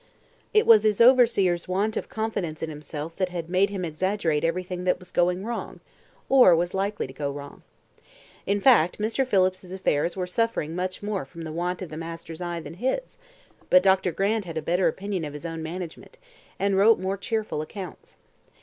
It 0.51 0.65
was 0.65 0.81
his 0.81 0.99
overseer's 0.99 1.67
want 1.67 1.95
of 1.95 2.09
confidence 2.09 2.63
in 2.63 2.71
himself 2.71 3.15
that 3.17 3.29
had 3.29 3.51
made 3.51 3.69
him 3.69 3.85
exaggerate 3.85 4.43
everything 4.43 4.83
that 4.83 4.97
was 4.97 5.11
going 5.11 5.43
wrong, 5.45 5.79
or 6.27 6.55
was 6.55 6.73
likely 6.73 7.05
to 7.05 7.13
go 7.13 7.29
wrong. 7.29 7.61
In 8.47 8.59
fact 8.59 8.97
Mr. 8.97 9.27
Phillips's 9.27 9.71
affairs 9.71 10.17
were 10.17 10.25
suffering 10.25 10.75
much 10.75 11.03
more 11.03 11.23
from 11.23 11.43
the 11.43 11.51
want 11.53 11.83
of 11.83 11.89
the 11.89 11.97
master's 11.97 12.41
eye 12.41 12.59
than 12.59 12.73
his; 12.81 13.19
but 13.69 13.83
Dr. 13.83 14.11
Grant 14.11 14.45
had 14.45 14.57
a 14.57 14.61
better 14.63 14.87
opinion 14.87 15.23
of 15.23 15.33
his 15.33 15.45
own 15.45 15.61
management, 15.61 16.17
and 16.57 16.77
wrote 16.77 16.97
more 16.97 17.15
cheerful 17.15 17.61
accounts. 17.61 18.15